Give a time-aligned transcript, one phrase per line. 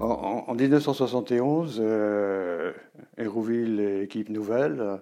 [0.00, 2.72] En, 1971, euh,
[3.16, 5.00] Hérouville équipe nouvelle,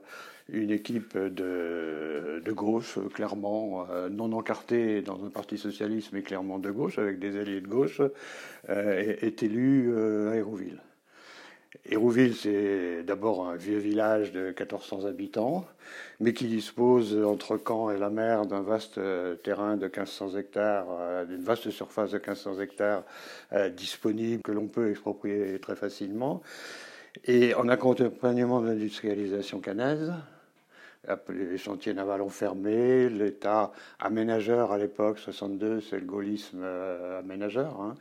[0.48, 6.70] une équipe de, gauche, clairement euh, non encartée dans un parti socialiste, mais clairement de
[6.70, 8.00] gauche, avec des alliés de gauche,
[8.68, 10.80] euh, est, élue euh, à Hérouville.
[11.84, 15.66] Hérouville, c'est d'abord un vieux village de 1400 habitants,
[16.20, 18.98] mais qui dispose entre Caen et la mer d'un vaste
[19.42, 20.86] terrain de 1500 hectares,
[21.26, 23.04] d'une vaste surface de 1500 hectares
[23.76, 26.42] disponible que l'on peut exproprier très facilement.
[27.24, 30.12] Et en accompagnement de l'industrialisation canaise,
[31.28, 37.80] les chantiers navals ont fermé, l'État aménageur à l'époque, 62, c'est le gaullisme euh, aménageur,
[37.80, 37.94] hein,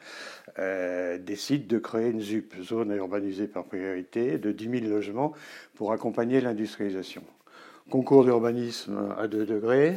[0.60, 5.34] euh, décide de créer une ZUP, zone urbanisée par priorité, de 10 000 logements
[5.76, 7.24] pour accompagner l'industrialisation.
[7.90, 9.96] Concours d'urbanisme à 2 degrés,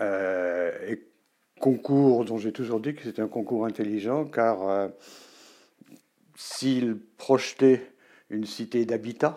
[0.00, 1.02] euh, et
[1.60, 4.90] concours dont j'ai toujours dit que c'était un concours intelligent, car
[6.34, 7.92] s'il projetait
[8.30, 9.36] une cité d'habitat,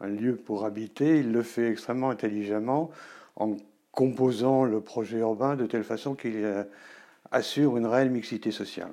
[0.00, 2.90] un lieu pour habiter, il le fait extrêmement intelligemment
[3.36, 3.56] en
[3.92, 6.62] composant le projet urbain de telle façon qu'il euh,
[7.30, 8.92] assure une réelle mixité sociale.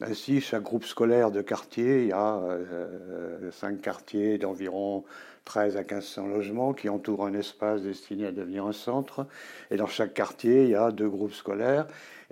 [0.00, 5.04] Ainsi, chaque groupe scolaire de quartier, il y a euh, cinq quartiers d'environ
[5.46, 9.26] 13 à 1500 logements qui entourent un espace destiné à devenir un centre.
[9.70, 11.86] Et dans chaque quartier, il y a deux groupes scolaires.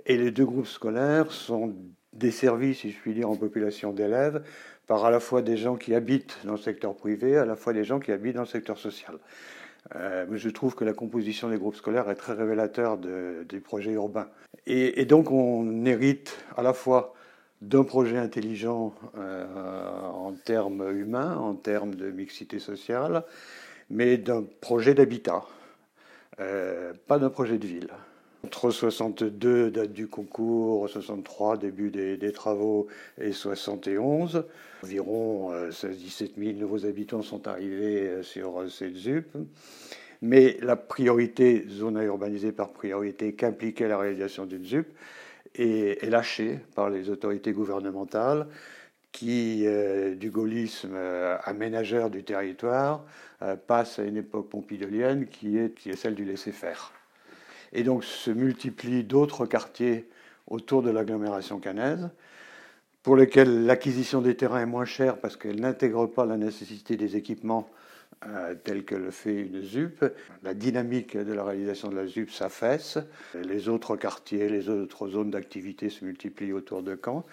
[0.05, 1.73] Et les deux groupes scolaires sont
[2.13, 4.43] desservis, si je puis dire, en population d'élèves
[4.87, 7.73] par à la fois des gens qui habitent dans le secteur privé, à la fois
[7.73, 9.17] des gens qui habitent dans le secteur social.
[9.95, 14.27] Euh, je trouve que la composition des groupes scolaires est très révélateur des projets urbains.
[14.65, 17.13] Et, donc on hérite à la fois
[17.61, 19.45] d'un projet intelligent euh,
[20.07, 23.23] en termes humains, en termes de mixité sociale,
[23.89, 25.43] mais d'un projet d'habitat,
[26.39, 27.89] euh, pas d'un projet de ville.
[28.45, 32.85] Entre 62, date du concours, 63, début des, travaux,
[33.19, 34.43] et 71,
[34.83, 39.25] environ 16-17 euh, 000 nouveaux habitants sont arrivés euh, sur euh, cette ZUP.
[40.21, 44.85] Mais la priorité, zone à urbaniser par priorité, qu'impliquait la réalisation d'une ZUP,
[45.55, 48.45] est, lâchée par les autorités gouvernementales
[49.11, 49.65] qui,
[50.17, 50.95] du gaullisme
[51.45, 53.05] aménageur du territoire,
[53.65, 56.94] passe à une époque pompidolienne qui est celle du laisser-faire.
[57.75, 60.09] Et donc se multiplient d'autres quartiers
[60.47, 62.09] autour de l'agglomération canaise,
[63.03, 67.15] pour lesquels l'acquisition des terrains est moins chère parce qu'elle n'intègre pas la nécessité des
[67.17, 67.69] équipements
[68.27, 70.03] euh, tels que le fait une ZUP.
[70.41, 72.97] La dynamique de la réalisation de la ZUP s'affaisse.
[73.35, 77.25] Les autres quartiers, les autres zones d'activité se multiplient autour de Caen.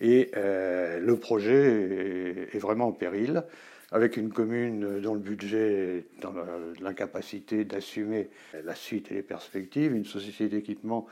[0.00, 3.44] Et euh, le projet est, vraiment en péril
[3.92, 6.34] avec une commune dont le budget est dans
[6.80, 8.30] l'incapacité d'assumer
[8.64, 11.06] la suite et les perspectives, une société d'équipement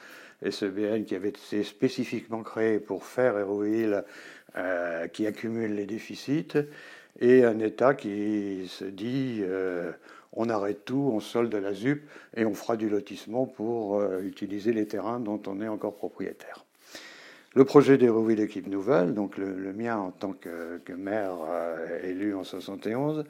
[0.49, 4.05] SEBN qui avait été spécifiquement créée pour faire Héroïle,
[4.57, 6.57] euh, qui accumule les déficits,
[7.21, 9.93] et un État qui se dit euh,
[10.33, 12.03] on arrête tout, on solde la ZUP
[12.37, 16.65] et on fera du lotissement pour euh, utiliser les terrains dont on est encore propriétaire.
[17.59, 22.45] Le projet d'Hérouville Équipe Nouvelle, donc le, mien en tant que, maire euh, élu en
[22.45, 23.25] 71,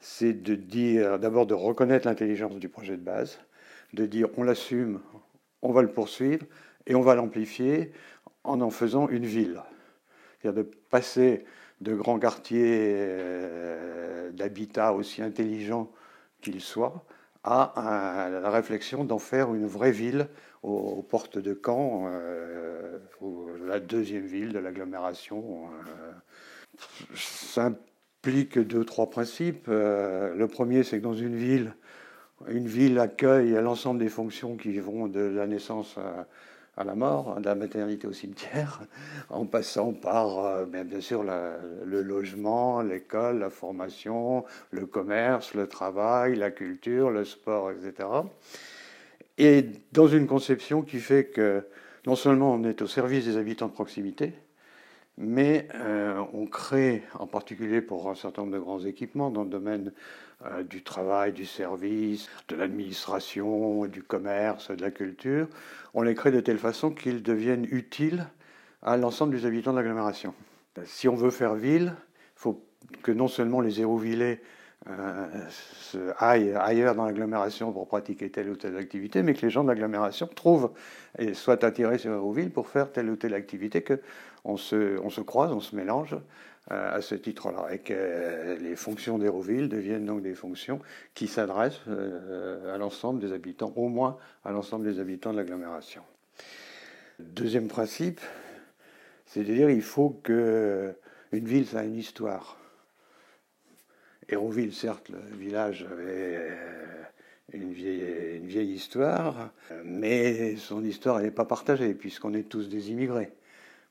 [0.00, 3.38] c'est de dire, d'abord de reconnaître l'intelligence du projet de base,
[3.92, 5.00] de dire on l'assume,
[5.60, 6.46] on va le poursuivre
[6.86, 7.92] et on va l'amplifier
[8.44, 9.60] en en faisant une ville.
[10.40, 11.44] C'est-à-dire de passer
[11.82, 15.92] de grands quartiers euh, d'habitat aussi intelligents
[16.40, 17.04] qu'ils soient
[17.46, 20.28] à, la réflexion d'en faire une vraie ville
[20.62, 22.98] aux, portes de Caen, euh,
[23.66, 25.68] la deuxième ville de l'agglomération.
[25.88, 26.78] Euh.
[27.14, 29.66] ça implique deux, trois principes.
[29.68, 31.74] Euh, le premier, c'est que dans une ville,
[32.48, 35.96] une ville accueille l'ensemble des fonctions qui vont de la naissance
[36.76, 38.82] à la mort, de la maternité au cimetière,
[39.30, 46.36] en passant par euh, bien, sûr le logement, l'école, la formation, le commerce, le travail,
[46.36, 48.08] la culture, le sport, etc.
[49.38, 51.64] Et dans une conception qui fait que
[52.06, 54.32] non seulement on est au service des habitants de proximité,
[55.18, 59.50] mais euh, on crée, en particulier pour un certain nombre de grands équipements dans le
[59.50, 59.92] domaine
[60.44, 65.48] euh, du travail, du service, de l'administration, du commerce, de la culture,
[65.94, 68.26] on les crée de telle façon qu'ils deviennent utiles
[68.82, 70.34] à l'ensemble des habitants de l'agglomération.
[70.84, 72.62] Si on veut faire ville, il faut
[73.02, 74.42] que non seulement les Hérouvillais
[74.88, 79.62] euh, aillent ailleurs dans l'agglomération pour pratiquer telle ou telle activité, mais que les gens
[79.64, 80.72] de l'agglomération trouvent
[81.18, 85.20] et soient attirés sur Hérouville pour faire telle ou telle activité, qu'on se, on se
[85.20, 86.16] croise, on se mélange
[86.68, 90.80] à ce titre-là, et que les fonctions d'Hérouville deviennent donc des fonctions
[91.14, 96.02] qui s'adressent à l'ensemble des habitants, au moins à l'ensemble des habitants de l'agglomération.
[97.20, 98.20] Deuxième principe,
[99.26, 100.92] c'est-à-dire il faut que
[101.32, 102.58] une ville, ça a une histoire.
[104.28, 106.50] Hérouville, certes, le village avait
[107.52, 109.50] une vieille, une vieille histoire,
[109.84, 113.30] mais son histoire n'est pas partagée, puisqu'on est tous des immigrés.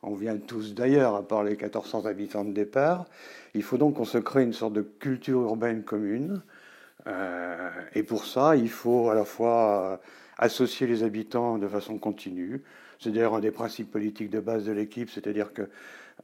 [0.02, 3.06] On vient tous d'ailleurs, à part les 1400 habitants de départ.
[3.54, 6.42] Il faut donc qu'on se crée une sorte de culture urbaine commune.
[7.08, 10.02] Euh, et pour ça, il faut à la fois
[10.38, 12.62] associer les habitants de façon continue.
[13.00, 15.70] C'est d'ailleurs un des principes politiques de base de l'équipe, c'est-à-dire que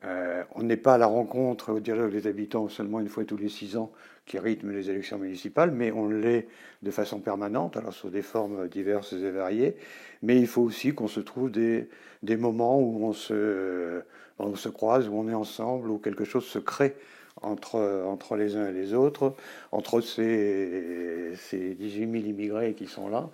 [0.03, 3.37] euh, on n'est pas à la rencontre au dialogue des habitants seulement une fois tous
[3.37, 3.91] les six ans
[4.25, 6.47] qui rythme les élections municipales, mais on l'est
[6.81, 9.75] de façon permanente, alors sous des formes diverses et variées.
[10.21, 11.89] Mais il faut aussi qu'on se trouve des,
[12.23, 14.01] des moments où on se,
[14.39, 16.95] on se croise, où on est ensemble, où quelque chose se crée
[17.41, 19.35] entre, entre les uns et les autres,
[19.71, 23.29] entre ces, ces 18 000 immigrés qui sont là,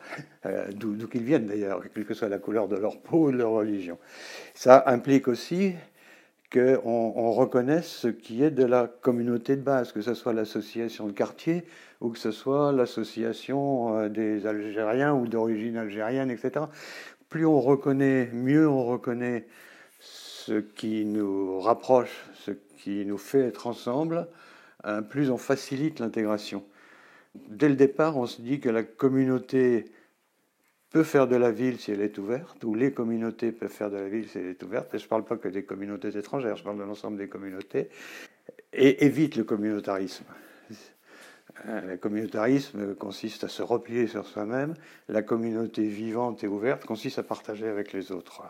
[0.45, 3.38] euh, d'où qu'ils viennent d'ailleurs, quelle que soit la couleur de leur peau ou de
[3.38, 3.98] leur religion.
[4.54, 5.74] Ça implique aussi
[6.51, 11.07] qu'on on reconnaisse ce qui est de la communauté de base, que ce soit l'association
[11.07, 11.65] de quartier
[11.99, 16.65] ou que ce soit l'association euh, des Algériens ou d'origine algérienne, etc.
[17.29, 19.47] Plus on reconnaît, mieux on reconnaît
[19.99, 24.27] ce qui nous rapproche, ce qui nous fait être ensemble,
[24.85, 26.63] euh, plus on facilite l'intégration.
[27.49, 29.85] Dès le départ, on se dit que la communauté
[30.89, 33.97] peut faire de la ville si elle est ouverte, ou les communautés peuvent faire de
[33.97, 36.55] la ville si elle est ouverte, et je ne parle pas que des communautés étrangères,
[36.55, 37.89] je parle de l'ensemble des communautés,
[38.73, 40.25] et évite le communautarisme.
[41.65, 44.75] Euh, le communautarisme consiste à se replier sur soi-même,
[45.09, 48.43] la communauté vivante et ouverte consiste à partager avec les autres.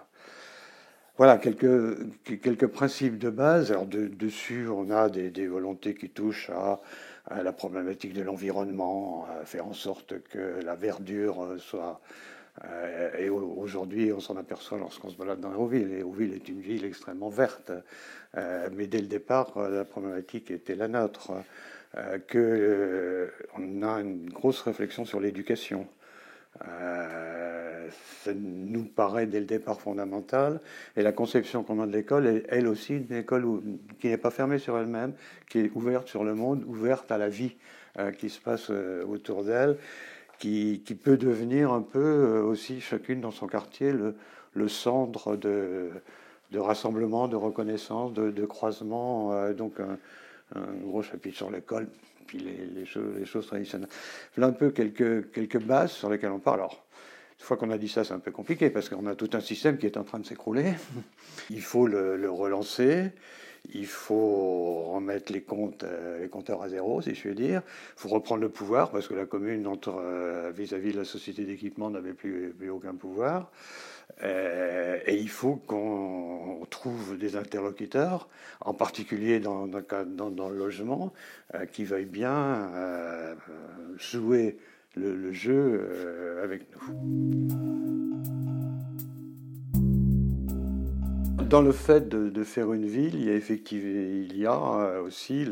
[1.18, 1.98] Voilà quelques,
[2.44, 3.72] quelques principes de base.
[3.72, 6.80] Alors dessus, on a des, des volontés qui touchent à,
[7.30, 12.02] à la problématique de l'environnement, à faire en sorte que la verdure soit
[12.66, 15.92] euh, et aujourd'hui, on s'en aperçoit lorsqu'on se balade dans Hérouville.
[15.94, 17.72] Hérouville est une ville extrêmement verte,
[18.36, 21.32] euh, mais dès le départ, la problématique était la nôtre.
[21.96, 25.88] Euh, qu'on a une grosse réflexion sur l'éducation.
[26.60, 30.60] Ça nous paraît dès le départ fondamental.
[30.96, 33.46] Et la conception qu'on a de l'école est elle aussi une école
[34.00, 35.14] qui n'est pas fermée sur elle-même,
[35.50, 37.56] qui est ouverte sur le monde, ouverte à la vie
[38.18, 39.78] qui se passe autour d'elle
[40.40, 45.92] qui, peut devenir un peu euh, aussi, chacune dans son quartier, le, centre de,
[46.56, 49.34] rassemblement, de reconnaissance, de, croisement.
[49.34, 49.98] Euh, donc un,
[50.84, 51.88] gros chapitre sur l'école,
[52.28, 52.40] puis
[52.76, 53.90] les, choses, traditionnelles.
[54.36, 56.60] Voilà un peu quelques, bases sur lesquelles on parle.
[56.60, 56.86] Alors,
[57.40, 59.42] une fois qu'on a dit ça, c'est un peu compliqué parce qu'on a tout un
[59.42, 60.74] système qui est en train de s'écrouler.
[61.50, 63.12] Il faut le relancer
[63.74, 67.62] il faut remettre les comptes, euh, les compteurs à zéro, si je puis dire.
[67.98, 71.90] Il faut reprendre le pouvoir parce que la commune, euh, vis-à-vis de la société d'équipement,
[71.90, 73.52] n'avait plus, aucun pouvoir.
[74.24, 78.28] Euh, et il faut qu'on trouve des interlocuteurs,
[78.62, 81.14] en particulier dans, le logement,
[81.72, 82.72] qui veuillent bien
[83.98, 84.58] jouer
[84.96, 87.48] le jeu avec nous
[91.48, 95.02] dans le fait de, faire une ville, il y a effectivement il y a euh,
[95.02, 95.46] aussi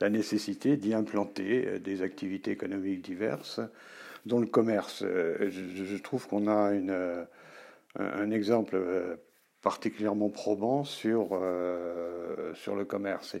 [0.00, 3.60] la nécessité d'y implanter euh, des activités économiques diverses,
[4.24, 5.02] dont le commerce.
[5.02, 7.26] Euh, je, trouve qu'on a une,
[7.98, 8.78] un exemple
[9.62, 11.40] particulièrement probant sur,
[12.54, 13.36] sur le commerce.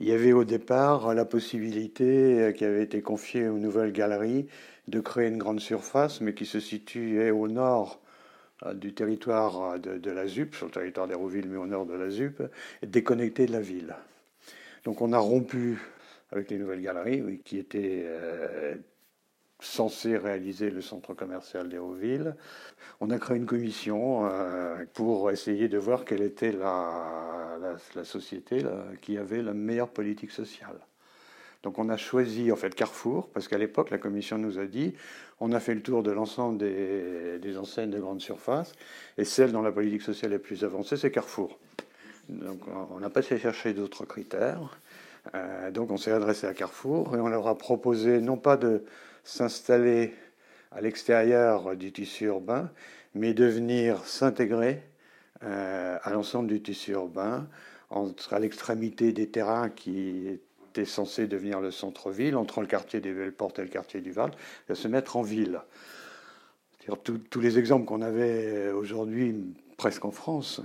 [0.00, 4.46] il y avait au départ la possibilité qui avait été confiée aux nouvelles galeries
[4.88, 8.00] de créer une grande surface, mais qui se situait au nord
[8.66, 12.10] euh, du territoire de, la ZUP, sur le territoire d'Hérouville, mais au nord de la
[12.10, 12.42] ZUP,
[12.82, 13.94] déconnecté de la ville.
[14.84, 15.78] Donc on a rompu
[16.30, 18.74] avec les nouvelles galeries, qui étaient euh,
[19.62, 22.34] censées réaliser le centre commercial d'Hérouville.
[23.00, 27.58] On a créé une commission euh, pour essayer de voir quelle était la,
[27.94, 28.64] la société
[29.00, 30.78] qui avait la meilleure politique sociale.
[31.62, 34.94] Donc on a choisi en fait Carrefour, parce qu'à l'époque, la commission nous a dit,
[35.40, 38.72] on a fait le tour de l'ensemble des, enseignes de grande surface,
[39.16, 41.58] et celle dont la politique sociale est plus avancée, c'est Carrefour.
[42.28, 44.78] Donc on n'a pas essayé chercher d'autres critères.
[45.34, 48.84] Euh, donc on s'est adressé à Carrefour et on leur a proposé non pas de
[49.24, 50.14] s'installer
[50.70, 52.70] à l'extérieur du tissu urbain,
[53.14, 54.82] mais de venir s'intégrer
[55.44, 57.48] euh, à l'ensemble du tissu urbain,
[57.90, 63.12] entre à l'extrémité des terrains qui était censé devenir le centre-ville, entre le quartier des
[63.12, 64.30] Belles-Portes et le quartier du Val,
[64.68, 65.60] à se mettre en ville.
[67.04, 70.62] Tous les exemples qu'on avait aujourd'hui, presque en France,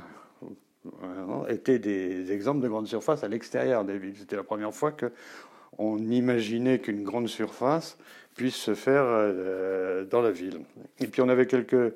[1.50, 4.16] étaient des exemples de grandes surfaces à l'extérieur des villes.
[4.18, 7.98] C'était la première fois qu'on imaginait qu'une grande surface
[8.38, 10.62] puisse se faire euh, dans la ville.
[11.00, 11.94] Et puis on avait quelques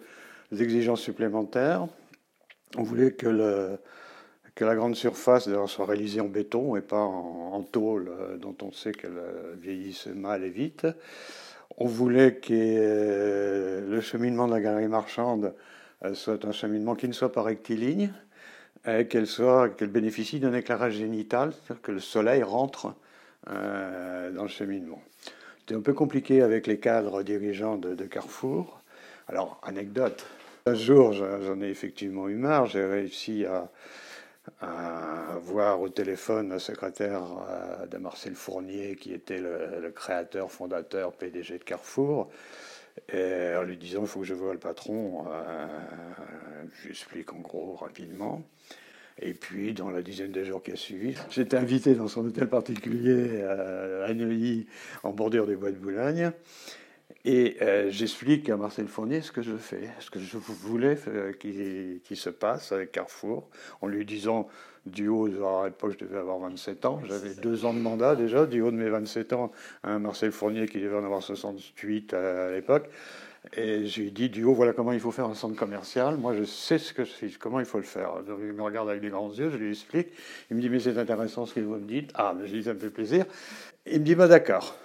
[0.52, 1.88] exigences supplémentaires.
[2.76, 3.78] On voulait que,
[4.60, 8.92] la grande surface soit réalisée en béton et pas en, tôle, euh, dont on sait
[8.92, 10.86] qu'elle euh, vieillisse mal et vite.
[11.78, 15.56] On voulait que le cheminement de la galerie marchande
[16.14, 18.12] soit un cheminement qui ne soit pas rectiligne,
[18.84, 22.94] qu'elle soit qu'elle bénéficie d'un éclairage génital, c'est-à-dire que le soleil rentre
[23.48, 25.02] dans le cheminement.
[25.72, 28.82] C'était un peu compliqué avec les cadres dirigeants de, Carrefour.
[29.30, 30.26] Alors, anecdote,
[30.66, 33.70] un jour, j'en ai effectivement eu marre, j'ai réussi à,
[35.44, 41.60] voir au téléphone le secrétaire euh, de Marcel Fournier, qui était le, créateur, fondateur, PDG
[41.60, 42.30] de Carrefour,
[43.08, 45.26] et en lui disant il faut que je voie le patron.
[45.32, 45.68] Euh,
[46.84, 48.44] j'explique en gros rapidement.
[49.22, 52.50] Et puis, dans la dizaine de jours qui a suivi, j'étais invité dans son hôtel
[52.50, 54.66] particulier à Neuilly,
[55.04, 56.32] en bordure des bois de Boulogne.
[57.24, 61.34] Et euh, j'explique à Marcel Fournier ce que je fais, ce que je voulais euh,
[61.34, 63.48] qu'il se passe avec Carrefour,
[63.82, 64.48] en lui disant
[64.88, 68.48] du haut, à l'époque je devais avoir 27 ans, j'avais deux ans de mandat déjà,
[68.48, 69.52] du haut de mes 27 ans,
[69.84, 72.90] Marcel Fournier qui devait en avoir 68 à l'époque.
[73.58, 76.16] Et j'ai dit du haut, voilà comment il faut faire un centre commercial.
[76.18, 78.14] Moi, je sais ce que c'est, comment il faut le faire.
[78.28, 80.10] il me regarde avec des grands yeux, je lui explique.
[80.50, 82.12] Il me dit, mais c'est intéressant ce que vous me dites.
[82.14, 83.26] Ah, mais je dis, ça me fait plaisir.
[83.88, 84.76] Il me dit, bah d'accord.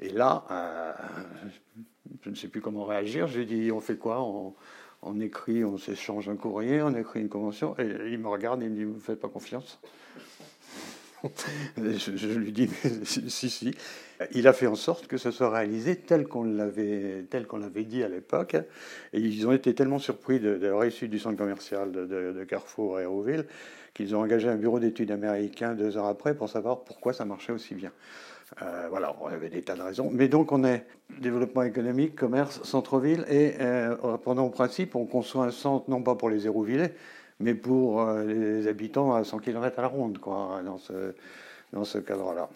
[0.00, 0.92] Et là, euh,
[2.22, 3.26] je ne sais plus comment réagir.
[3.26, 4.22] J'ai dit, on fait quoi?
[4.22, 4.54] On,
[5.02, 7.74] on, écrit, on s'échange un courrier, on écrit une convention.
[7.80, 9.80] Et il me regarde et il me dit, vous ne faites pas confiance
[11.76, 12.68] je, lui dis,
[13.04, 13.74] si, si.
[14.32, 17.84] Il a fait en sorte que ce soit réalisé tel qu'on l'avait, tel qu'on l'avait
[17.84, 18.56] dit à l'époque.
[19.12, 23.02] Et ils ont été tellement surpris de, la réussite du centre commercial de, Carrefour à
[23.02, 23.44] Hérouville
[23.94, 27.52] qu'ils ont engagé un bureau d'études américain deux heures après pour savoir pourquoi ça marchait
[27.52, 27.90] aussi bien.
[28.62, 30.10] Euh, voilà, on avait des tas de raisons.
[30.12, 30.86] Mais donc, on est
[31.20, 36.14] développement économique, commerce, centre-ville, et euh, pendant au principe, on conçoit un centre non pas
[36.14, 36.94] pour les Hérouvillais,
[37.40, 41.14] mais pour euh, les habitants à 100 km à la ronde, quoi, dans ce,
[41.72, 42.48] dans ce cadre-là.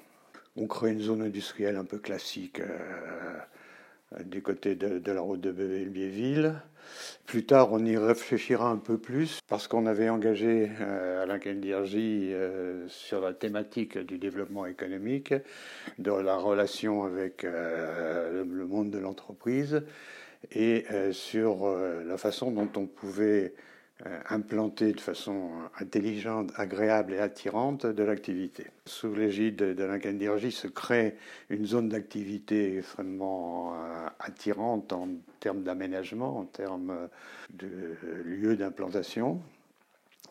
[0.56, 5.52] On crée une zone industrielle un peu classique euh, du côté de, la route de
[5.52, 6.54] Belleville.
[7.26, 12.32] Plus tard, on y réfléchira un peu plus parce qu'on avait engagé euh, Alain Kendirji
[12.88, 15.32] sur la thématique du développement économique,
[15.98, 19.82] de la relation avec le monde de l'entreprise
[20.50, 21.74] et sur
[22.04, 23.54] la façon dont on pouvait
[24.06, 28.66] euh, implanter de façon intelligente, agréable et attirante de l'activité.
[28.86, 31.16] Sous l'égide de l'Incandirgie se crée
[31.50, 35.08] une zone d'activité extrêmement euh, attirante en
[35.40, 37.08] termes d'aménagement, en termes
[37.52, 39.40] de lieux d'implantation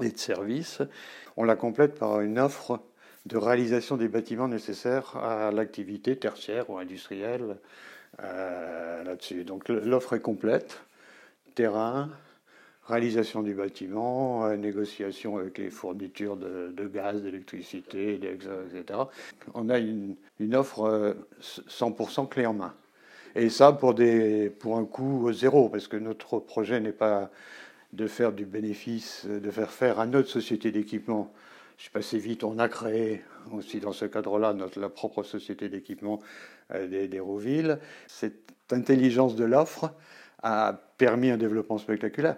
[0.01, 0.82] et de services.
[1.38, 2.82] On la complète par une offre
[3.25, 7.58] de réalisation des bâtiments nécessaires à l'activité tertiaire ou industrielle
[8.22, 9.44] euh, là-dessus.
[9.44, 10.82] Donc l'offre est complète,
[11.56, 12.10] terrain,
[12.91, 19.00] réalisation du bâtiment, euh, négociation avec les fournitures de, gaz, d'électricité, etc.
[19.53, 20.15] On a une,
[20.53, 22.74] offre 100% euh, clé en main.
[23.36, 27.31] Et ça pour, des, pour un coût zéro, parce que notre projet n'est pas
[27.93, 31.31] de faire du bénéfice, de faire faire à notre société d'équipement.
[31.77, 36.19] Je suis passé vite, on a créé aussi dans ce cadre-là la propre société d'équipement
[36.74, 37.21] euh, des
[38.07, 39.91] Cette intelligence de l'offre,
[40.43, 42.38] a permis un développement spectaculaire.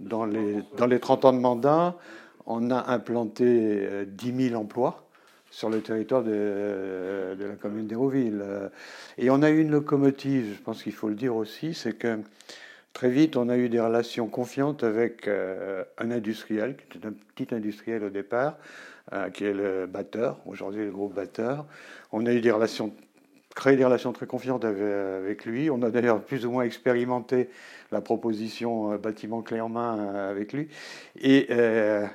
[0.00, 1.96] Dans les, dans les 30 ans de mandat,
[2.46, 5.08] on a implanté 10 euh, 000 emplois
[5.50, 8.42] sur le territoire de, euh, de la commune d'Hérouville.
[9.18, 12.18] Et on a eu une locomotive, je pense qu'il faut le dire aussi, c'est que
[12.92, 17.14] très vite, on a eu des relations confiantes avec euh, un industriel, qui était un
[17.34, 18.58] petit industriel au départ,
[19.34, 21.66] qui est le batteur, aujourd'hui le groupe batteur.
[22.10, 22.92] On a eu des relations
[23.54, 25.70] créé des relations très confiantes avec, lui.
[25.70, 27.48] On a d'ailleurs plus ou moins expérimenté
[27.92, 30.68] la proposition euh, bâtiment clé en main euh, avec lui.
[31.20, 32.06] Et euh,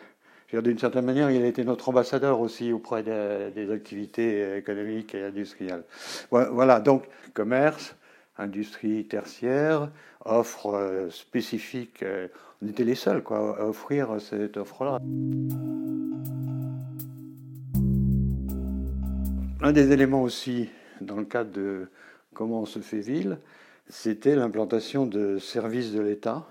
[0.52, 5.84] d'une certaine manière, il a été notre ambassadeur aussi auprès des activités économiques et industrielles.
[6.32, 7.04] Voilà, donc
[7.36, 7.96] commerce,
[8.36, 9.92] industrie tertiaire,
[10.26, 12.04] offre spécifique.
[12.64, 14.98] On était les seuls à offrir cette offre-là.
[19.62, 20.70] Un des éléments aussi
[21.02, 21.88] dans le cadre de
[22.34, 23.40] comment on se fait ville,
[23.88, 26.48] c'était l'implantation de services de l'État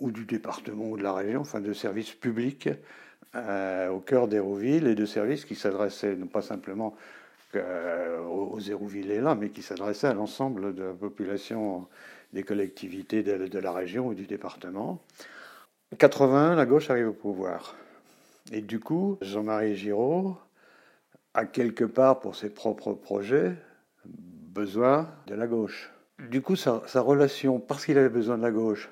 [0.00, 2.68] ou du département ou de la région, enfin de services publics
[3.36, 6.96] euh, au cœur d'Hérouville et de services qui s'adressaient non pas simplement
[7.56, 11.86] euh, aux Hérouvillais-là, mais qui s'adressaient à l'ensemble de la population
[12.32, 15.00] des collectivités de, la région ou du département.
[15.98, 17.76] 80, la gauche arrive au pouvoir.
[18.52, 20.36] Et du coup, Jean-Marie Giraud
[21.34, 23.54] a quelque part, pour ses propres projets,
[24.06, 25.90] besoin de la gauche.
[26.30, 28.88] Du coup, sa, relation, parce qu'il avait besoin de la gauche,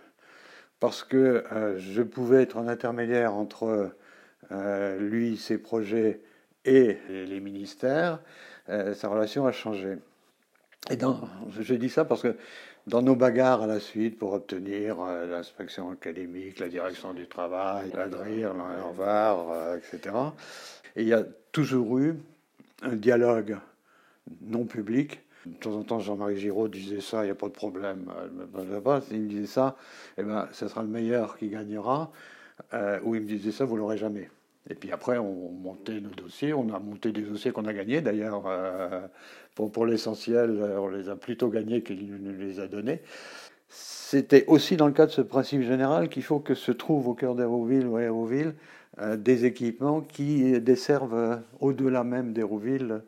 [0.80, 3.92] parce que euh, je pouvais être un intermédiaire entre
[4.50, 6.20] euh, lui, ses projets
[6.64, 8.20] et les ministères,
[8.68, 9.96] euh, sa relation a changé.
[10.90, 10.98] Et
[11.60, 12.36] je dis ça parce que
[12.88, 14.96] dans nos bagarres à la suite pour obtenir
[15.30, 20.12] l'inspection académique, la direction du travail, la DRIR, l'Envar, etc.,
[20.96, 21.22] il y a
[21.52, 22.16] toujours eu
[22.82, 23.58] un dialogue
[24.40, 27.52] non public de temps en temps, Jean-Marie Giraud disait ça, il n'y a pas de
[27.52, 28.06] problème.
[29.08, 29.76] S'il me disait ça,
[30.16, 32.12] eh ben, ce sera le meilleur qui gagnera.
[32.74, 34.30] Euh, ou il me disait ça, vous l'aurez jamais.
[34.70, 36.54] Et puis après, on montait nos dossiers.
[36.54, 38.00] On a monté des dossiers qu'on a gagnés.
[38.00, 39.06] D'ailleurs, euh,
[39.56, 43.02] pour, l'essentiel, on les a plutôt gagnés qu'il nous les a donnés.
[43.68, 47.14] C'était aussi dans le cadre de ce principe général qu'il faut que se trouvent au
[47.14, 48.52] cœur d'Hérouville ou Hérouville euh,
[48.98, 53.02] des équipements qui desservent au-delà même d'Hérouville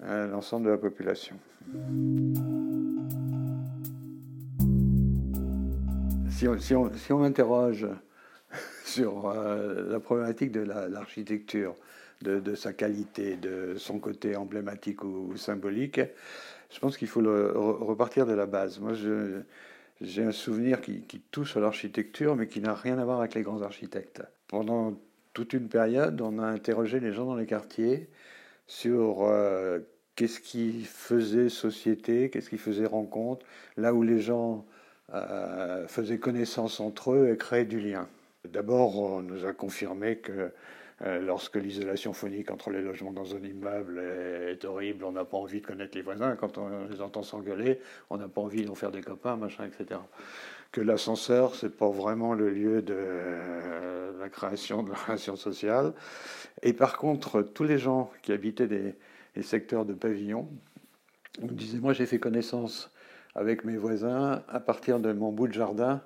[0.00, 1.36] l'ensemble de la population.
[6.42, 7.86] Si on, si on, si on interroge
[8.84, 11.74] sur euh, la problématique de l'architecture,
[12.20, 16.00] de, de, sa qualité, de son côté emblématique ou, symbolique,
[16.70, 18.80] je pense qu'il faut repartir de la base.
[18.80, 18.92] Moi,
[20.00, 23.34] j'ai un souvenir qui, qui touche à l'architecture, mais qui n'a rien à voir avec
[23.34, 24.22] les grands architectes.
[24.48, 24.98] Pendant
[25.32, 28.08] toute une période, on a interrogé les gens dans les quartiers
[28.66, 29.80] sur euh,
[30.16, 33.44] qu'est-ce qui faisait société, qu'est-ce qui faisait rencontre,
[33.76, 34.66] là où les gens
[35.14, 38.08] euh, faisaient connaissance entre eux et créaient du lien.
[38.48, 40.52] D'abord, on nous a confirmé que
[41.04, 45.36] euh, lorsque l'isolation phonique entre les logements dans un immeuble est, horrible, on n'a pas
[45.36, 46.36] envie de connaître les voisins.
[46.36, 50.00] Quand on les entend s'engueuler, on n'a pas envie d'en faire des copains, machin, etc.
[50.72, 55.92] Que l'ascenseur, c'est pas vraiment le lieu de euh, la création de la relation sociale.
[56.62, 58.94] Et par contre, tous les gens qui habitaient des,
[59.42, 60.48] secteurs de pavillon.
[61.40, 62.90] On me disait, moi j'ai fait connaissance
[63.34, 66.02] avec mes voisins à partir de mon bout de jardin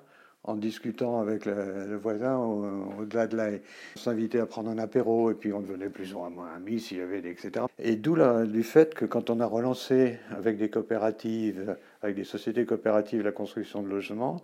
[0.47, 3.49] en discutant avec le, voisin au-delà de là.
[3.97, 6.97] On s'invitait à prendre un apéro et puis on devenait plus ou moins amis s'il
[6.97, 7.65] y avait des etc.
[7.79, 12.65] Et d'où du fait que quand on a relancé avec des coopératives, avec des sociétés
[12.65, 14.41] coopératives la construction de logements,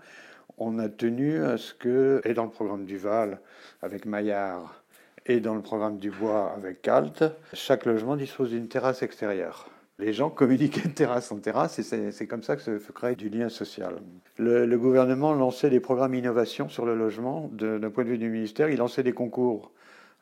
[0.58, 3.40] on a tenu à ce que, et dans le programme du Val
[3.82, 4.84] avec Maillard,
[5.26, 9.70] et dans le programme du bois avec CALT, chaque logement dispose d'une terrasse extérieure.
[10.00, 13.30] Les gens communiquaient de terrasse en terrasse et c'est comme ça que se crée du
[13.30, 13.96] lien social.
[14.38, 17.50] Le, gouvernement lançait des programmes innovation sur le logement.
[17.54, 19.72] D'un point de vue du ministère, il lançait des concours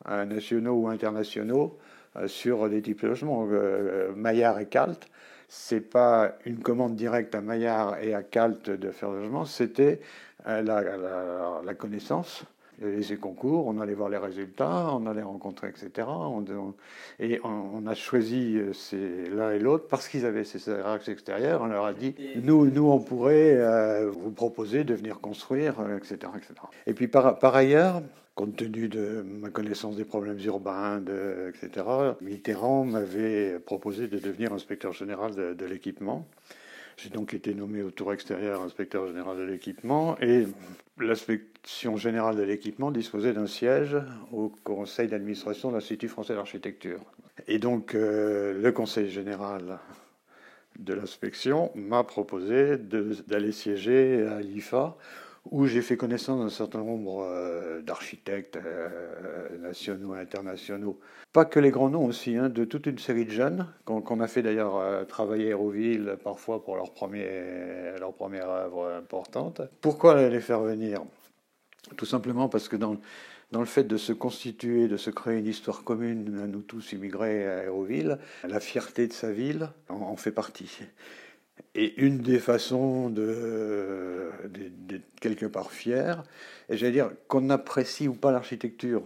[0.10, 1.78] euh, nationaux ou internationaux
[2.18, 3.48] euh, sur des types de logements.
[3.50, 5.00] Euh, Maillard et CALT,
[5.54, 10.00] c'est pas une commande directe à Maillard et à CALT de faire le logement, c'était
[10.46, 12.46] la, la connaissance
[12.82, 16.08] les concours, on allait voir les résultats, on allait rencontrer, etc.
[17.20, 21.62] et on, a choisi euh, l'un et l'autre parce qu'ils avaient ces axes extérieurs.
[21.62, 26.18] On leur a dit, nous, nous on pourrait euh, vous proposer de venir construire, etc.
[26.24, 26.56] Euh, etc.
[26.88, 28.02] Et puis par, par ailleurs,
[28.42, 31.00] compte tenu de ma connaissance des problèmes urbains,
[31.48, 31.86] etc.,
[32.22, 36.28] Mitterrand m'avait proposé de devenir inspecteur général de l'équipement.
[36.98, 40.48] J'ai donc été nommé au tour extérieur inspecteur général de l'équipement et
[40.98, 43.96] l'inspection générale de l'équipement disposait d'un siège
[44.32, 47.02] au conseil d'administration de l'Institut français d'architecture.
[47.48, 49.78] Et donc euh, le conseil général
[50.80, 54.98] de l'inspection m'a proposé d'aller siéger à l'IFA
[55.50, 61.00] où j'ai fait connaissance d'un certain nombre euh, d'architectes euh, nationaux et internationaux.
[61.34, 64.28] Pas que les grands noms aussi, hein, de toute une série de jeunes qu'on a
[64.28, 67.28] fait d'ailleurs euh, travailler à Hérouville parfois pour leur, premier,
[68.00, 69.62] leur première œuvre importante.
[69.82, 71.04] Pourquoi les faire venir?
[71.98, 72.98] Tout simplement parce que dans,
[73.52, 77.48] dans le fait de se constituer, de se créer une histoire commune, nous tous immigrés
[77.48, 80.80] à Hérouville, la fierté de sa ville en fait partie.
[81.74, 86.24] Et une des façons d'être quelque part fier,
[86.68, 89.04] et j'allais dire qu'on apprécie ou pas l'architecture.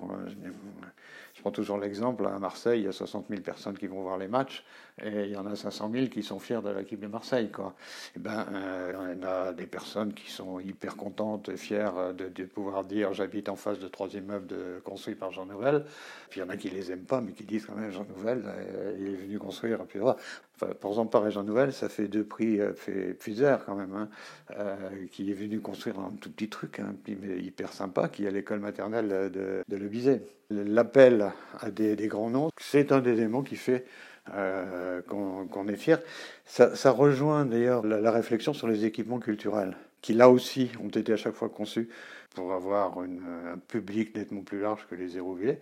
[1.34, 4.18] Je prends toujours l'exemple, à Marseille, il y a 60 000 personnes qui vont voir
[4.18, 4.66] les matchs,
[5.02, 7.52] et il y en a 500 000 qui sont fiers de l'équipe de Marseille.
[7.52, 7.76] Quoi.
[8.16, 12.44] Et ben, euh, y a des personnes qui sont hyper contentes et fières de, de
[12.46, 15.86] pouvoir dire j'habite en face de trois immeubles de, construits par Jean Nouvel.
[16.30, 18.06] Puis il y en a qui les aiment pas, mais qui disent quand même Jean
[18.06, 19.86] Nouvel, euh, il est venu construire.
[19.86, 20.18] Puis, voilà.
[20.56, 23.18] enfin, par exemple, par Jean Nouvel, ça fait deux prix euh, fait
[23.66, 24.10] quand même, hein,
[24.58, 24.76] euh,
[25.12, 28.32] qui est venu construire un tout petit truc, hein, mais hyper sympa, qui est à
[28.32, 30.22] l'école maternelle de, de Le Bizet.
[30.50, 33.86] L'appel à des, des grands noms, c'est un des éléments qui fait
[34.34, 36.00] euh, qu'on est fier.
[36.46, 41.18] Ça, rejoint d'ailleurs la, réflexion sur les équipements culturels, qui là aussi ont été à
[41.18, 41.90] chaque fois conçus
[42.34, 45.60] pour avoir un public nettement plus large que les Hérouvillers.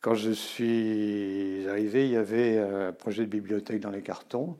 [0.00, 4.56] Quand je suis arrivé, il y avait un projet de bibliothèque dans les cartons.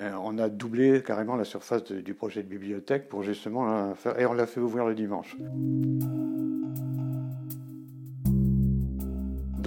[0.00, 4.32] Euh, on a doublé carrément la surface du projet de bibliothèque pour justement et on
[4.32, 5.36] l'a fait ouvrir le dimanche.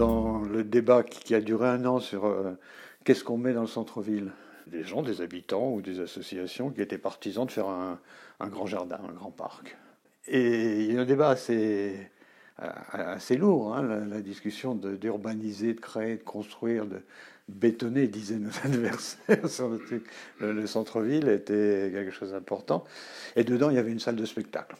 [0.01, 2.57] Dans le débat qui a duré un an sur euh,
[3.03, 4.31] qu'est-ce qu'on met dans le centre-ville,
[4.65, 7.99] des gens, des habitants ou des associations qui étaient partisans de faire un,
[8.47, 9.77] grand jardin, un grand parc.
[10.27, 11.95] Et il y a un débat assez,
[12.63, 17.03] euh, assez lourd, hein, la, discussion d'urbaniser, de, créer, de construire, de
[17.47, 19.69] bétonner, disaient nos adversaires sur
[20.39, 22.85] le centre-ville était quelque chose d'important.
[23.35, 24.75] Et dedans, il y avait une salle de spectacle.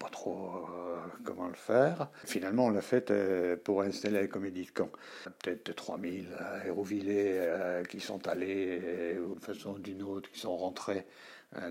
[0.00, 2.08] Pas trop euh, comment le faire.
[2.24, 4.90] Finalement, on l'a fait euh, pour installer la comédie de Caen.
[5.38, 6.26] Peut-être 3000
[6.66, 7.40] Hérouvillés
[7.88, 11.06] qui sont allés, d'une façon ou d'une autre, qui sont rentrés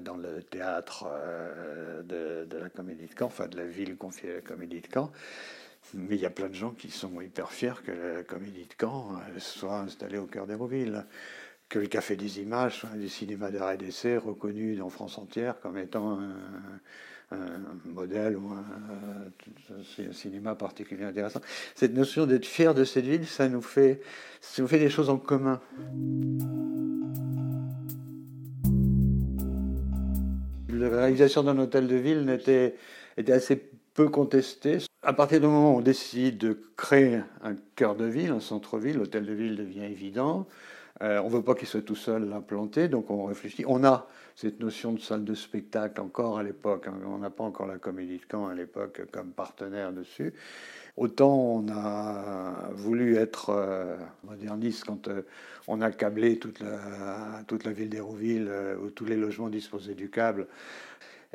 [0.02, 1.08] dans le théâtre
[2.04, 5.12] de, la Comédie de Caen, enfin de la ville confiée à la Comédie de Caen.
[5.94, 8.74] Mais il y a plein de gens qui sont hyper fiers que la Comédie de
[8.80, 11.06] Caen euh, soit installée au cœur d'Hérouville,
[11.68, 15.18] que le Café des Images soit un des cinémas d'art et d'essai reconnu dans France
[15.18, 16.36] entière comme étant un,
[17.86, 21.42] modèle ou un, cinéma particulièrement intéressant.
[21.76, 24.02] Cette notion d'être fier de cette ville, ça nous fait,
[24.42, 25.60] ça nous fait des choses en commun.
[30.70, 32.76] La réalisation d'un hôtel de ville était,
[33.18, 34.78] était assez peu contestée.
[35.04, 38.98] À partir du moment où on décide de créer un cœur de ville, un centre-ville,
[38.98, 40.48] l'hôtel de ville devient évident.
[41.02, 43.64] Euh, on ne veut pas qu'il soit tout seul implanté, donc on réfléchit.
[43.68, 44.08] On a
[44.40, 46.88] cette notion de salle de spectacle encore à l'époque.
[46.88, 46.94] Hein.
[47.06, 50.34] On n'a pas encore la Comédie de Caen à l'époque comme partenaire dessus.
[50.96, 55.24] Autant on a voulu être euh, moderniste quand euh,
[55.68, 56.80] on a câblé toute la,
[57.48, 58.50] toute la ville d'Hérouville,
[58.82, 60.48] où tous les logements disposaient du câble.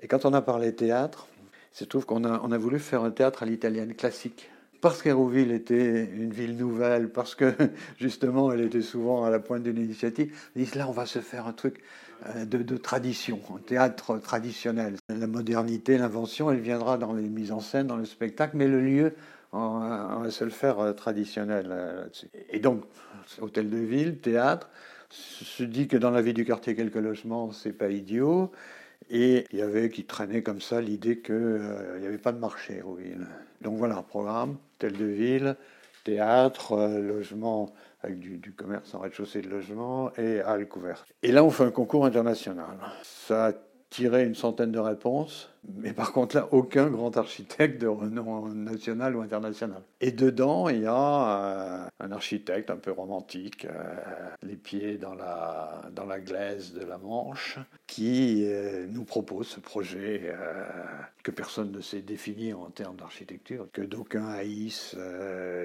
[0.01, 1.29] Et quand on a parlé théâtre,
[1.73, 4.49] se trouve qu'on a, on a voulu faire un théâtre à l'italienne classique.
[4.81, 7.53] Parce qu'Hérouville était une ville nouvelle, parce que
[7.99, 11.19] justement elle était souvent à la pointe d'une initiative, on dit là on va se
[11.19, 11.83] faire un truc
[12.27, 14.97] euh, de, tradition, un théâtre traditionnel.
[15.09, 18.81] La modernité, l'invention, elle viendra dans les mises en scène, dans le spectacle, mais le
[18.81, 19.15] lieu,
[19.53, 22.29] on, va se le faire euh, traditionnel euh, là-dessus.
[22.51, 22.83] Et donc,
[23.41, 24.71] hôtel de ville, théâtre,
[25.11, 28.51] se dit que dans la vie du quartier, quelques logements, c'est pas idiot.
[29.11, 31.61] Et il y avait qui traînait comme ça l'idée qu'il
[32.01, 33.27] n'y avait pas de marché villes.
[33.61, 35.57] Donc voilà, programme, tel de ville,
[36.05, 41.07] théâtre, euh, logement avec du, commerce en rez-de-chaussée de logement et halle couverte.
[41.23, 42.77] Et là, on fait un concours international.
[43.03, 43.53] Ça
[43.91, 49.17] tiré une centaine de réponses, mais par contre là, aucun grand architecte de renom national
[49.17, 49.83] ou international.
[50.01, 55.15] Et dedans, il y a euh, un architecte un peu romantique, euh, les pieds dans
[55.15, 60.35] la, dans la glaise de la Manche, qui euh, nous propose ce projet
[61.23, 64.97] que personne ne sait définir en termes d'architecture, que d'aucuns haïssent,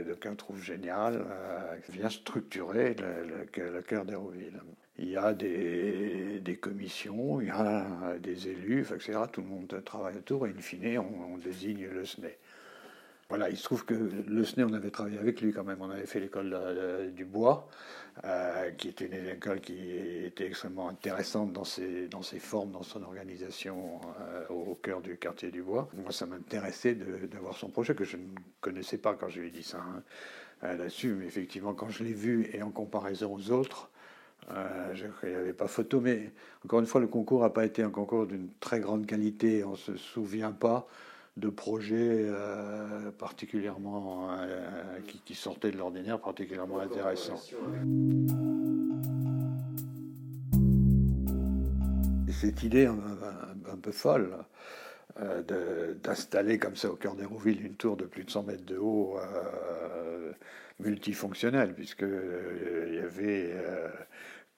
[0.08, 1.26] d'aucuns trouvent génial,
[1.86, 4.60] qui vient structurer le, cœur d'Hérouville
[5.02, 9.20] il y a des, des, commissions, il y a des élus, etc.
[9.32, 12.30] Tout le monde travaille autour et in fine, on, désigne le SNE.
[13.28, 15.82] Voilà, il se trouve que le SNE, on avait travaillé avec lui quand même.
[15.82, 17.68] On avait fait l'école du bois,
[18.24, 19.92] euh, qui était une école qui
[20.26, 25.18] était extrêmement intéressante dans ses, dans ses formes, dans son organisation euh, au cœur du
[25.18, 25.90] quartier du bois.
[25.94, 28.28] Moi, ça m'intéressait d'avoir son projet, que je ne
[28.62, 30.04] connaissais pas quand je lui ai dit ça hein,
[30.64, 31.14] euh, là-dessus.
[31.14, 33.89] Mais effectivement, quand je l'ai vu et en comparaison aux autres,
[34.52, 36.32] euh, il n'y avait pas photo, mais
[36.66, 39.64] encore une fois, le concours n'a pas été un concours d'une très grande qualité.
[39.64, 40.88] On ne se souvient pas
[41.38, 47.40] de projets euh, particulièrement euh, qui, sortaient de l'ordinaire, particulièrement intéressants.
[52.32, 54.30] cette idée un, peu folle
[56.02, 59.18] d'installer comme ça au cœur d'Hérouville une tour de plus de 100 mètres de haut
[60.80, 63.54] multifonctionnelle, puisqu'il y avait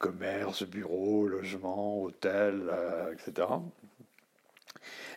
[0.01, 3.47] commerce, bureau, logement, hôtel, euh, etc.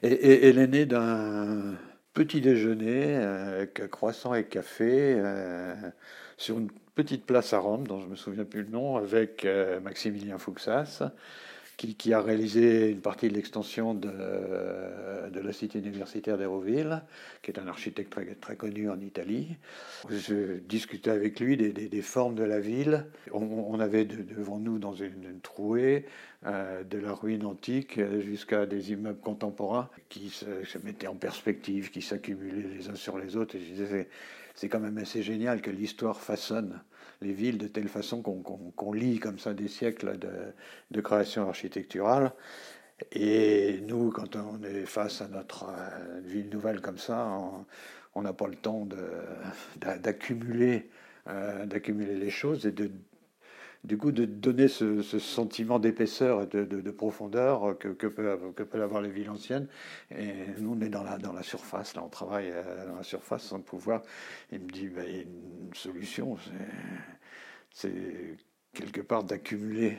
[0.03, 1.75] Et, elle est née d'un
[2.12, 5.75] petit déjeuner avec croissant et café euh,
[6.37, 9.81] sur une petite place à Rome, dont je me souviens plus le nom, avec euh,
[9.81, 11.03] Maximilien Fuxas
[11.77, 14.11] qui, a réalisé une partie de l'extension de,
[15.31, 17.03] de, la cité universitaire d'Hérouville,
[17.43, 19.57] qui est un architecte très, très, connu en Italie.
[20.09, 23.07] Je discutais avec lui des, des, formes de la ville.
[23.33, 26.07] On, avait devant nous, dans une, trouée,
[26.47, 31.91] euh, de la ruine antique jusqu'à des immeubles contemporains qui se, se mettaient en perspective,
[31.91, 33.57] qui s'accumulaient les uns sur les autres.
[33.57, 34.09] Et je disais,
[34.55, 36.81] c'est quand même assez génial que l'histoire façonne
[37.20, 40.18] les villes de telle façon qu'on lit comme ça des siècles
[40.90, 42.33] de, création architecturale.
[43.12, 45.66] Et nous, quand on est face à notre
[46.24, 47.29] ville nouvelle comme ça,
[48.14, 48.87] on n'a pas le temps
[49.77, 50.88] d'accumuler
[51.27, 52.90] d'accumuler les choses et de
[53.85, 59.11] du coup, de donner ce, sentiment d'épaisseur et de, profondeur que, que, peuvent avoir les
[59.11, 59.68] villes anciennes.
[60.11, 63.61] Et nous, on est dans la, surface, là, on travaille euh, dans la surface sans
[63.61, 64.03] pouvoir.
[64.53, 66.38] Il me dit, ben, une solution,
[67.70, 67.92] c'est
[68.73, 69.99] quelque part d'accumuler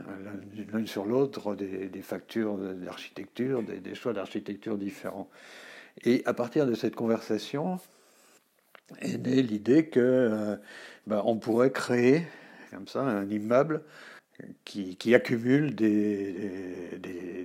[0.00, 0.32] euh,
[0.72, 5.28] l'une sur l'autre des, factures d'architecture, des, choix d'architecture différents.
[6.04, 7.80] Et à partir de cette conversation
[9.00, 10.56] est née l'idée que
[11.08, 12.22] ben, on pourrait créer
[12.76, 13.82] comme ça, un immeuble
[14.64, 16.98] qui, accumule des,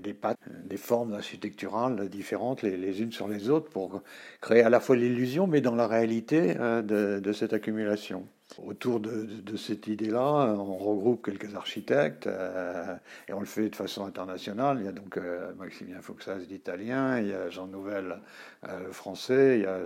[0.04, 4.02] des, pattes, des formes architecturales différentes les, unes sur les autres pour
[4.41, 6.82] créer à la fois l'illusion, mais dans la réalité euh,
[7.22, 8.28] de, cette accumulation.
[8.62, 12.94] Autour de, cette idée-là, on regroupe quelques architectes euh,
[13.30, 14.78] et on le fait de façon internationale.
[14.82, 18.20] Il y a donc euh, Maximilien Foxas l'italien, il y a Jean Nouvel
[18.63, 19.80] le français, il y a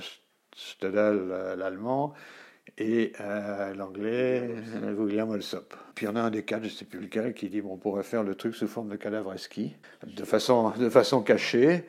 [0.56, 2.16] Stedel l'allemand
[2.78, 4.50] et euh, l'anglais
[4.98, 5.74] William Alsop.
[5.94, 7.62] Puis il y en a un des quatre, je ne sais plus lequel, qui dit
[7.66, 11.86] on pourrait faire le truc sous forme de cadavre ski, de façon, cachée.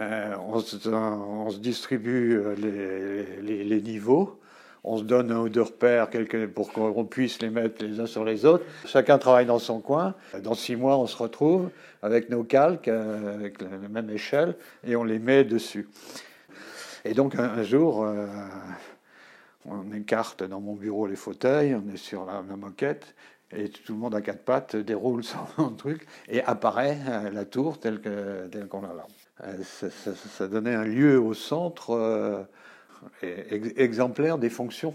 [0.00, 4.40] Euh, on, se, distribue euh, les, les, les, niveaux.
[4.82, 6.08] On se donne un ou deux repères
[6.52, 8.64] pour qu'on puisse les mettre les uns sur les autres.
[8.86, 10.14] Chacun travaille dans son coin.
[10.42, 11.70] Dans six mois, on se retrouve
[12.02, 15.88] avec nos calques, avec la même échelle, et on les met dessus.
[17.06, 18.06] Et donc un, jour,
[19.66, 23.14] on écarte dans mon bureau les fauteuils, on est sur la, moquette,
[23.50, 25.24] et tout le monde à quatre pattes déroule
[25.56, 29.06] son truc, et apparaît euh, la tour telle qu'on telle a là.
[29.44, 32.44] Euh, ça, donnait un lieu au centre euh,
[33.22, 34.94] exemplaire des fonctions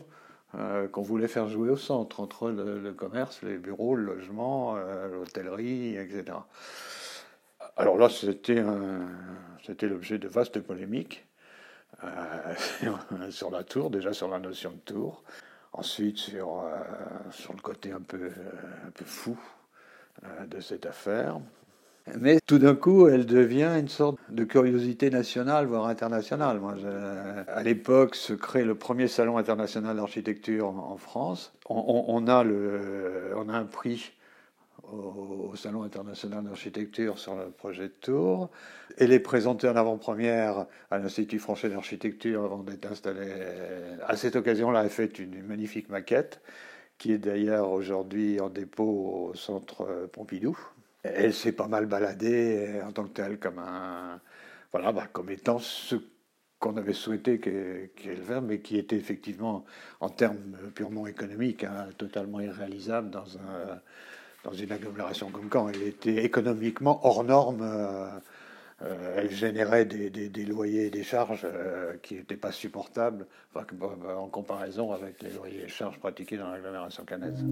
[0.91, 4.75] qu'on voulait faire jouer au centre, entre le, commerce, les bureaux, le logement,
[5.11, 6.39] l'hôtellerie, etc.
[7.77, 8.55] Alors là, c'était
[9.87, 11.28] l'objet de vastes polémiques.
[12.03, 15.23] Euh, sur la tour, déjà sur la notion de tour.
[15.73, 16.71] Ensuite, sur, euh,
[17.31, 19.37] sur le côté un peu, euh, un peu fou
[20.47, 21.39] de cette affaire.
[22.19, 26.59] Mais tout d'un coup, elle devient une sorte de curiosité nationale, voire internationale.
[26.59, 26.75] Moi,
[27.47, 31.53] à l'époque, se crée le premier salon international d'architecture en, France.
[31.69, 34.11] On, a le, on a un prix
[34.93, 38.49] au, Salon international d'architecture sur le projet de tour.
[38.97, 43.31] Elle est présentée en avant-première à l'Institut français d'architecture avant d'être installée.
[44.05, 46.41] À cette occasion-là, elle fait une magnifique maquette
[46.97, 50.57] qui est d'ailleurs aujourd'hui en dépôt au centre Pompidou.
[51.03, 54.19] Elle s'est pas mal baladée en tant que telle comme un,
[54.71, 55.95] voilà, bah, comme étant ce
[56.59, 59.65] qu'on avait souhaité qu'elle fasse, mais qui était effectivement,
[60.01, 63.81] en termes purement économiques, hein, totalement irréalisable dans un,
[64.43, 65.69] dans une agglomération comme Caen.
[65.69, 67.61] Elle était économiquement hors norme.
[67.61, 68.07] Euh,
[68.81, 73.65] euh, elle générait des, loyers et des charges euh, qui n'étaient pas supportables enfin,
[74.15, 77.43] en comparaison avec les loyers et charges pratiqués dans l'agglomération canaise.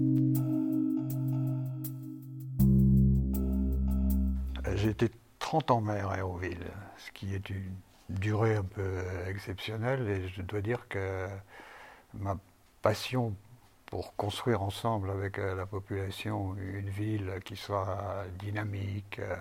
[4.74, 6.64] J'ai été 30 ans maire à Aéroville,
[6.96, 7.74] ce qui est une
[8.08, 11.26] durée un peu exceptionnelle et je dois dire que
[12.14, 12.38] ma
[12.80, 13.34] passion
[13.90, 19.34] pour construire ensemble avec euh, la population une ville qui soit dynamique, euh,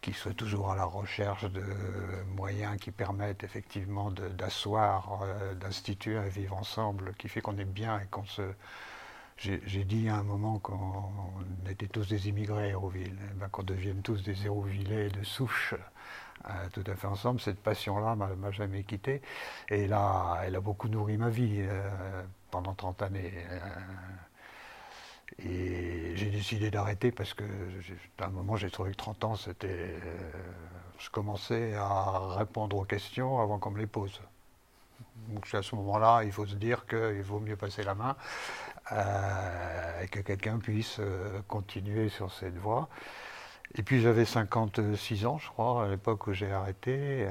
[0.00, 1.64] qui soit toujours à la recherche de
[2.36, 7.98] moyens qui permettent effectivement d'asseoir, euh, d'instituer un vivre ensemble qui fait qu'on est bien
[8.00, 8.42] et qu'on se...
[9.36, 11.12] J'ai dit à un moment qu'on
[11.70, 15.76] était tous des immigrés Hérouville, eh ben, qu'on devienne tous des Hérouvillais de souche
[16.72, 17.40] tout à fait ensemble.
[17.40, 19.22] Cette passion-là m'a jamais quitté.
[19.68, 21.64] Et là, elle a beaucoup nourri ma vie
[22.50, 23.32] pendant 30 années.
[23.50, 23.58] Euh,
[25.40, 27.44] et j'ai décidé d'arrêter parce que
[28.18, 29.68] à un moment j'ai trouvé que 30 ans c'était.
[29.68, 30.30] Euh,
[30.98, 34.20] je commençais à répondre aux questions avant qu'on me les pose.
[35.28, 38.16] Donc à ce moment-là, il faut se dire qu'il vaut mieux passer la main
[38.90, 41.00] euh, et que quelqu'un puisse
[41.46, 42.88] continuer sur cette voie.
[43.76, 47.28] Et puis j'avais 56 ans, je crois, à l'époque où j'ai arrêté.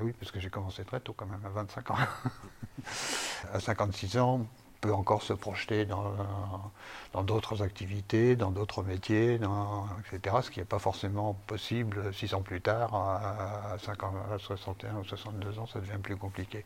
[0.00, 1.96] oui, parce que j'ai commencé très tôt, quand même, à 25 ans.
[3.52, 4.46] à 56 ans,
[4.80, 10.36] peut encore se projeter dans, d'autres activités, dans d'autres métiers, etc.
[10.42, 15.66] Ce qui n'est pas forcément possible six ans plus tard, à, 61 ou 62 ans,
[15.66, 16.64] ça devient plus compliqué.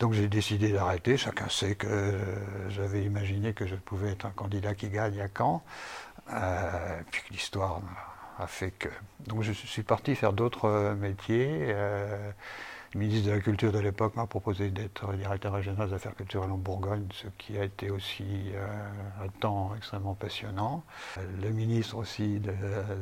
[0.00, 1.16] Donc j'ai décidé d'arrêter.
[1.16, 2.18] Chacun sait que
[2.70, 5.62] j'avais imaginé que je pouvais être un candidat qui gagne à Caen.
[6.32, 7.80] Euh, puis l'histoire
[8.38, 8.88] a fait que.
[9.26, 11.66] Donc je suis parti faire d'autres métiers.
[11.68, 12.32] Euh,
[12.94, 16.52] Le ministre de la Culture de l'époque m'a proposé d'être directeur régional des affaires culturelles
[16.52, 18.24] en Bourgogne, ce qui a été aussi
[19.20, 20.84] un temps extrêmement passionnant.
[21.42, 22.52] Le ministre aussi de,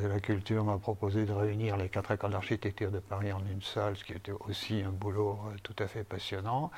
[0.09, 3.95] la Culture m'a proposé de réunir les quatre écoles d'architecture de Paris en une salle,
[3.99, 6.71] ce qui était aussi un boulot tout à fait passionnant.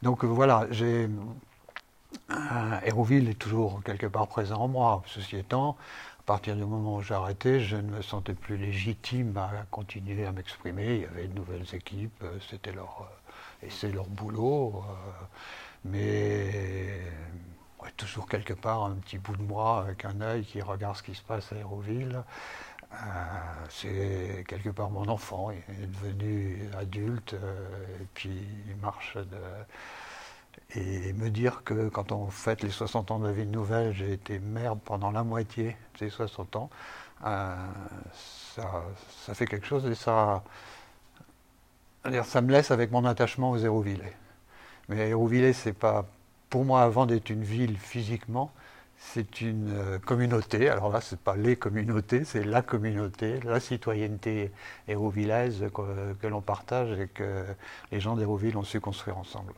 [0.00, 1.10] Donc voilà, j'ai
[2.84, 5.02] Hérouville est toujours quelque part présent en moi.
[5.06, 5.76] Ceci étant,
[6.26, 10.96] partir du moment où arrêté, je ne me sentais plus légitime à continuer à m'exprimer.
[10.96, 13.08] Il y avait de nouvelles équipes, euh, c'était leur
[13.62, 14.82] euh, et c'est leur boulot.
[14.88, 15.24] Euh,
[15.84, 17.00] mais
[17.96, 21.14] toujours quelque part un petit bout de moi avec un œil qui regarde ce qui
[21.14, 22.24] se passe à Hérouville.
[23.68, 29.38] c'est quelque part mon enfant, il est devenu adulte et puis il marche de,
[30.74, 34.12] et me dire que quand on fête les 60 ans de la ville nouvelle, j'ai
[34.12, 36.70] été merde pendant la moitié de ces 60 ans,
[37.24, 37.54] euh,
[38.54, 40.42] ça, fait quelque chose et ça,
[42.24, 44.16] ça me laisse avec mon attachement aux Hérouvillais.
[44.88, 46.06] Mais Hérouvillers, c'est pas,
[46.50, 48.50] pour moi, avant d'être une ville physiquement,
[48.98, 53.60] c'est une euh, communauté, alors là, ce n'est pas les communautés, c'est la communauté, la
[53.60, 54.50] citoyenneté
[54.88, 57.44] hérovillaise que, que l'on partage et que
[57.92, 59.52] les gens d'Hérouville ont su construire ensemble.